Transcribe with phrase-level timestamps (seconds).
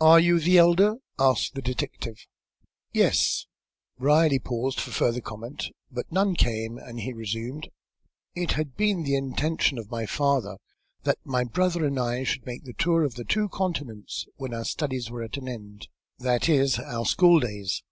[0.00, 2.26] "Are you the elder?" asked the detective.
[2.92, 3.46] "Yes."
[4.00, 7.68] Brierly paused for further comment, but none came, and he resumed.
[8.34, 10.56] "It had been the intention of my father
[11.04, 14.64] that my brother and I should make the tour of the two continents when our
[14.64, 15.86] studies were at an end;
[16.18, 17.84] that is, our school days.